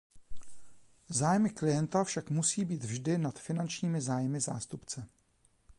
Zájmy 1.09 1.49
klienta 1.49 2.03
však 2.03 2.29
musí 2.29 2.65
být 2.65 2.83
vždy 2.83 3.17
nad 3.17 3.39
finančními 3.39 4.01
zájmy 4.01 4.39
zástupce. 4.39 5.07